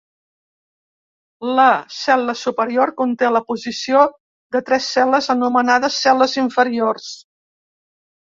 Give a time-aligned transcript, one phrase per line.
[1.59, 1.65] La
[1.97, 4.01] cel·la superior conté la posició
[4.57, 7.13] de tres cel·les anomenades "cel·les inferiors".